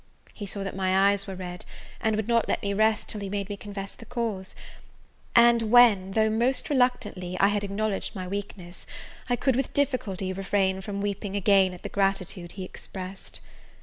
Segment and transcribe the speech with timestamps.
[0.33, 1.63] He saw that my eyes were red,
[1.99, 4.55] and would not let me rest till he made me confess the cause;
[5.35, 8.87] and when, though most reluctantly, I had acknowledged my weakness,
[9.29, 13.41] I could with difficulty refrain from weeping again at the gratitude he expressed.